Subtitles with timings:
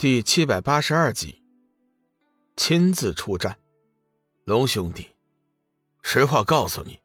[0.00, 1.42] 第七百八十二集，
[2.56, 3.58] 亲自出战，
[4.44, 5.08] 龙兄弟，
[6.02, 7.00] 实话告诉你，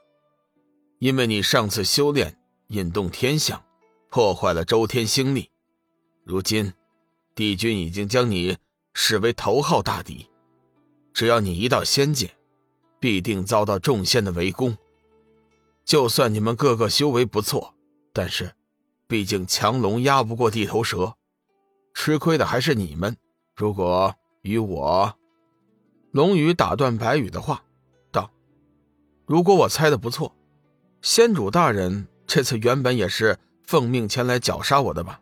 [0.99, 2.37] 因为你上次修炼
[2.67, 3.65] 引动天象，
[4.11, 5.49] 破坏了周天星力，
[6.23, 6.71] 如今
[7.33, 8.59] 帝君已经将你
[8.93, 10.27] 视为头号大敌，
[11.15, 12.35] 只要你一到仙界，
[12.99, 14.77] 必定遭到众仙的围攻。
[15.83, 17.73] 就算你们个个修为不错，
[18.13, 18.53] 但是，
[19.07, 21.15] 毕竟强龙压不过地头蛇。
[21.93, 23.15] 吃亏的还是你们。
[23.55, 25.15] 如果与我，
[26.11, 27.63] 龙宇打断白羽的话，
[28.11, 28.31] 道
[29.25, 30.35] ：“如果我猜的不错，
[31.01, 35.21] 仙主大人这次原本也是奉命前来绞杀我的吧？”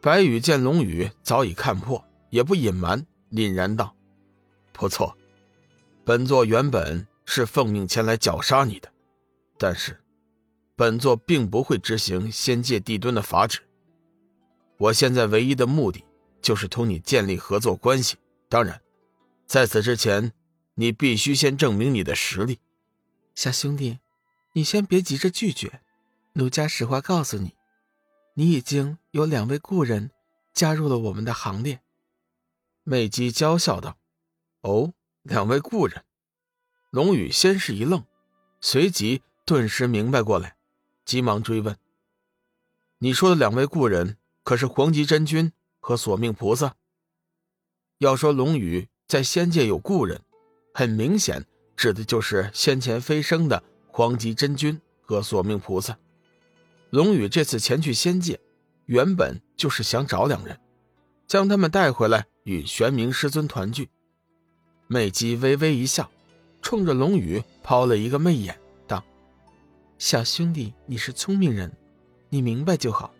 [0.00, 3.94] 白羽见龙宇早已看破，也不隐瞒，凛然道
[4.72, 5.16] ：“不错，
[6.04, 8.90] 本座原本是奉命前来绞杀你的，
[9.58, 10.00] 但是，
[10.74, 13.60] 本座并不会执行仙界帝尊的法旨。”
[14.80, 16.02] 我现在唯一的目的
[16.40, 18.16] 就是同你建立合作关系。
[18.48, 18.80] 当然，
[19.46, 20.32] 在此之前，
[20.74, 22.60] 你必须先证明你的实力。
[23.34, 23.98] 小兄弟，
[24.54, 25.82] 你先别急着拒绝。
[26.32, 27.54] 奴家实话告诉你，
[28.32, 30.12] 你已经有两位故人
[30.54, 31.82] 加入了我们的行列。
[32.82, 33.98] 魅姬娇笑道
[34.62, 36.02] ：“哦，两位故人。”
[36.90, 38.02] 龙宇先是一愣，
[38.62, 40.56] 随即顿时明白过来，
[41.04, 41.76] 急忙追问
[42.98, 46.74] ：“你说的两位故人？”可是黄极真君和索命菩萨。
[47.98, 50.20] 要说龙宇在仙界有故人，
[50.72, 51.44] 很明显
[51.76, 55.98] 指的就是先前飞升的黄极真君和索命菩萨。
[56.90, 58.40] 龙宇这次前去仙界，
[58.86, 60.58] 原本就是想找两人，
[61.26, 63.90] 将他们带回来与玄冥师尊团聚。
[64.86, 66.10] 美姬微微一笑，
[66.62, 69.04] 冲着龙宇抛了一个媚眼，道
[69.98, 71.70] ：“小兄弟，你是聪明人，
[72.28, 73.14] 你明白就好。”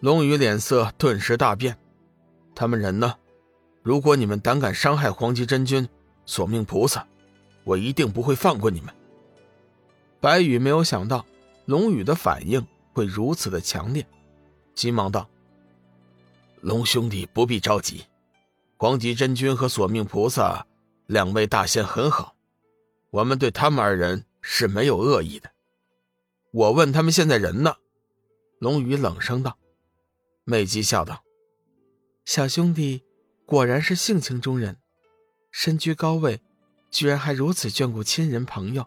[0.00, 1.78] 龙宇脸色顿时大变，
[2.54, 3.16] 他们人呢？
[3.82, 5.88] 如果你们胆敢伤害黄极真君、
[6.26, 7.06] 索命菩萨，
[7.64, 8.94] 我一定不会放过你们。
[10.20, 11.24] 白羽没有想到
[11.64, 14.06] 龙宇的反应会如此的强烈，
[14.74, 15.26] 急忙道
[16.60, 18.04] ：“龙兄弟不必着急，
[18.76, 20.66] 黄极真君和索命菩萨
[21.06, 22.34] 两位大仙很好，
[23.08, 25.50] 我们对他们二人是没有恶意的。
[26.52, 27.76] 我问他们现在人呢？”
[28.60, 29.56] 龙宇冷声道。
[30.48, 31.24] 美姬笑道
[32.24, 33.02] ：“小兄弟
[33.44, 34.76] 果然是性情中人，
[35.50, 36.40] 身居高位，
[36.88, 38.86] 居然还如此眷顾亲人朋友。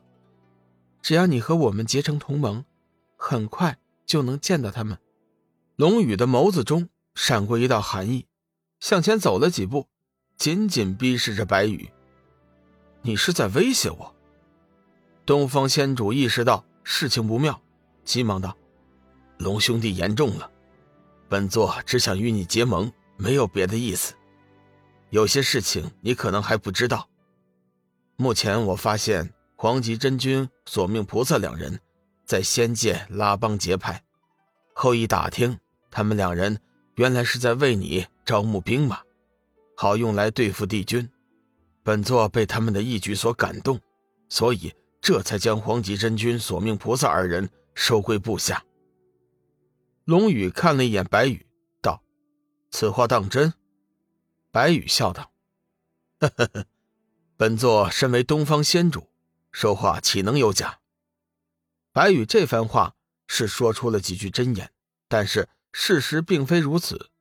[1.02, 2.64] 只要你和我们结成同盟，
[3.18, 4.98] 很快就能见到他们。”
[5.76, 8.26] 龙宇的眸子中闪过一道寒意，
[8.80, 9.88] 向前走了几步，
[10.38, 11.92] 紧紧逼视着白羽
[13.04, 14.16] ：“你是在威胁我？”
[15.28, 17.62] 东方仙主意识到事情不妙，
[18.06, 18.56] 急忙道
[19.38, 20.50] ：“龙兄弟言重了。”
[21.30, 24.16] 本座只想与你结盟，没有别的意思。
[25.12, 27.08] 有些事情你可能还不知道。
[28.16, 31.80] 目前我发现黄极真君、索命菩萨两人
[32.26, 34.04] 在仙界拉帮结派，
[34.74, 35.56] 后一打听，
[35.92, 36.60] 他们两人
[36.96, 39.00] 原来是在为你招募兵马，
[39.78, 41.08] 好用来对付帝君。
[41.84, 43.80] 本座被他们的义举所感动，
[44.30, 48.64] 所以这才将黄极真君、索命菩萨二人收归部下。
[50.10, 51.46] 龙宇看了一眼白羽，
[51.84, 52.02] 道
[52.72, 53.54] ：“此话当真？”
[54.50, 55.32] 白羽笑道
[56.20, 56.66] ：“呵呵呵，
[57.38, 59.12] 本座身为东方仙主，
[59.52, 60.80] 说话岂能有假？”
[61.94, 62.96] 白羽这番话
[63.28, 64.72] 是说出了几句真言，
[65.08, 67.12] 但是事实并非如此。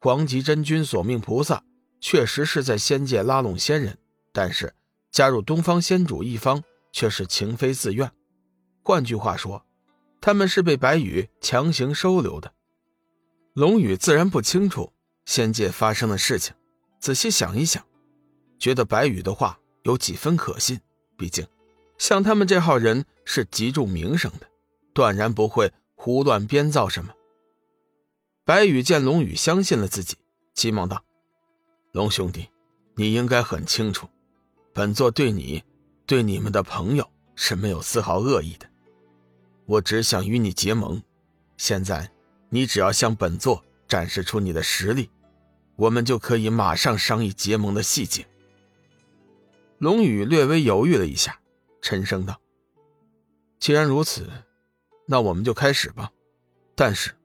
[0.00, 1.62] 黄极真君、索命菩萨
[2.00, 3.96] 确实是在仙界拉拢仙人，
[4.32, 4.74] 但是
[5.12, 8.10] 加入东方仙主一方却是情非自愿。
[8.82, 9.64] 换句话说。
[10.26, 12.52] 他们是被白羽强行收留的，
[13.52, 14.92] 龙宇自然不清楚
[15.24, 16.52] 仙界发生的事情。
[16.98, 17.86] 仔细想一想，
[18.58, 20.80] 觉得白羽的话有几分可信。
[21.16, 21.46] 毕竟，
[21.96, 24.48] 像他们这号人是极重名声的，
[24.92, 27.14] 断然不会胡乱编造什么。
[28.44, 30.16] 白羽见龙宇相信了自己，
[30.54, 31.04] 急忙道
[31.94, 32.48] ：“龙兄弟，
[32.96, 34.08] 你应该很清楚，
[34.74, 35.62] 本座对你、
[36.04, 38.68] 对你们的朋友是没有丝毫恶意的。”
[39.66, 41.02] 我只想与你结盟，
[41.56, 42.10] 现在
[42.48, 45.10] 你只要向本座展示出你的实力，
[45.74, 48.26] 我们就可以马上商议结盟的细节。
[49.78, 51.40] 龙宇略微犹豫了一下，
[51.82, 52.40] 沉声道
[53.58, 54.30] ：“既然如此，
[55.06, 56.12] 那我们就开始吧。
[56.76, 57.16] 但是，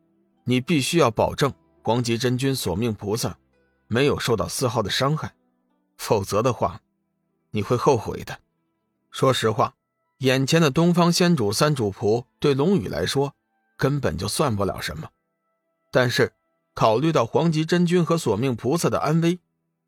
[0.44, 1.54] 你必须要保证
[1.84, 3.38] 黄极真君、索命菩萨
[3.88, 5.36] 没有受到丝毫的伤害，
[5.96, 6.82] 否则的话，
[7.52, 8.40] 你会后悔的。
[9.12, 9.76] 说实话。”
[10.22, 13.36] 眼前的东方仙主三主仆对龙宇来说
[13.76, 15.10] 根本就算不了什么，
[15.92, 16.34] 但是
[16.76, 19.40] 考虑到黄极真君和索命菩萨的安危，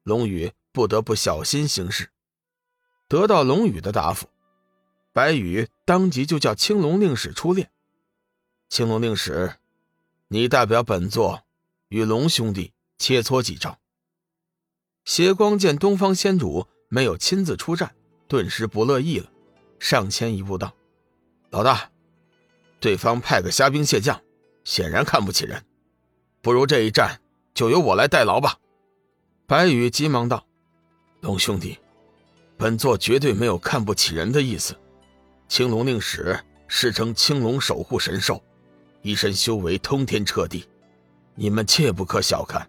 [0.01, 2.09] 龙宇不得不小心行事。
[3.07, 4.27] 得到龙宇的答复，
[5.11, 7.69] 白羽当即就叫青龙令使出列。
[8.69, 9.57] 青龙令使，
[10.29, 11.43] 你代表本座
[11.89, 13.77] 与龙兄弟切磋几招。
[15.05, 17.93] 邪光见东方仙主没有亲自出战，
[18.27, 19.29] 顿时不乐意了，
[19.83, 20.73] 上前一步道
[21.51, 21.91] ：“老大，
[22.79, 24.17] 对方派个虾兵蟹将，
[24.63, 25.61] 显然看不起人，
[26.41, 27.19] 不如这一战
[27.53, 28.57] 就由我来代劳吧。”
[29.45, 30.47] 白羽急忙道
[31.19, 31.77] ：“龙兄弟。”
[32.55, 34.73] 本座绝对没有看不起人的意思。
[35.49, 36.39] 青龙令使
[36.69, 38.41] 世称青龙守护神兽，
[39.01, 40.65] 一身修为通天彻地，
[41.35, 42.65] 你们切不可小看。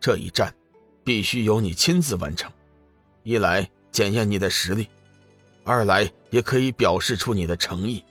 [0.00, 0.54] 这一战，
[1.04, 2.50] 必须由你亲自完成。
[3.24, 4.88] 一来检验你的实力，
[5.70, 8.04] 二来也可以表示出你的诚意。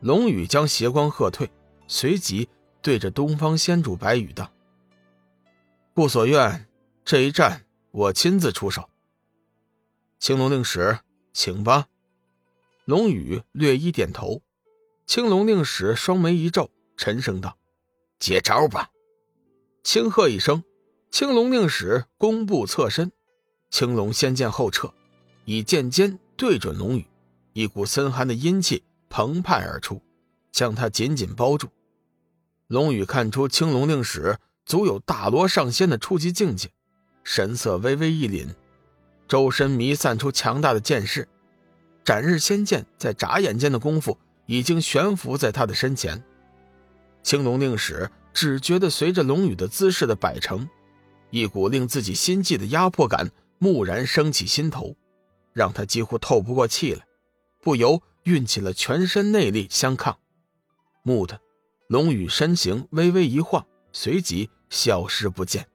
[0.00, 1.48] 龙宇将邪光喝退，
[1.86, 2.48] 随即
[2.82, 4.50] 对着东方仙主白羽道
[5.94, 6.66] ：“顾所愿，
[7.04, 8.90] 这一战我亲自出手。”
[10.18, 10.98] 青龙令使，
[11.32, 11.86] 请吧。
[12.84, 14.42] 龙宇略一点头。
[15.06, 17.56] 青龙令使双眉一皱，沉声道
[18.18, 18.90] ：“接招吧！”
[19.84, 20.64] 轻喝一声，
[21.10, 23.12] 青龙令使弓步侧身，
[23.70, 24.92] 青龙仙剑后撤，
[25.44, 27.06] 以剑尖对准龙宇，
[27.52, 30.00] 一股森寒的阴气澎湃而出，
[30.50, 31.68] 将他紧紧包住。
[32.66, 36.70] 龙宇看出青龙令使足有大罗上仙的初级境界，
[37.24, 38.46] 神色微微一凛。
[39.28, 41.28] 周身弥散出强大的剑势，
[42.02, 44.16] 斩日仙剑在眨眼间的功夫
[44.46, 46.24] 已经悬浮在他的身前。
[47.22, 50.66] 青龙令使只觉得随着龙宇的姿势的摆成，
[51.28, 54.96] 一股令自己心悸的压迫感蓦然升起心头，
[55.52, 57.06] 让他几乎透不过气来，
[57.60, 60.18] 不由运起了全身内力相抗。
[61.04, 61.40] 蓦地，
[61.88, 65.66] 龙宇身形微微一晃，随即消失不见。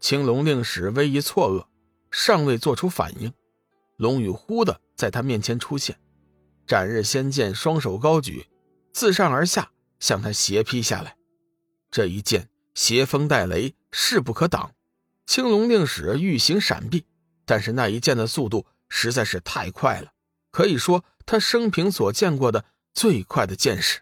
[0.00, 1.66] 青龙令使微一错愕。
[2.16, 3.32] 尚未做出反应，
[3.96, 5.98] 龙宇忽的在他面前出现，
[6.64, 8.46] 斩日仙剑双手高举，
[8.92, 11.16] 自上而下向他斜劈下来。
[11.90, 14.70] 这一剑邪风带雷，势不可挡。
[15.26, 17.04] 青龙令使欲行闪避，
[17.44, 20.12] 但是那一剑的速度实在是太快了，
[20.50, 24.00] 可以说他生平所见过的最快的剑士。